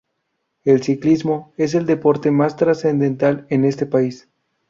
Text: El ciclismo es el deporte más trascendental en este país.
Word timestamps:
El 0.63 0.81
ciclismo 0.81 1.53
es 1.57 1.75
el 1.75 1.85
deporte 1.85 2.31
más 2.31 2.55
trascendental 2.55 3.45
en 3.51 3.65
este 3.65 3.85
país. 3.85 4.27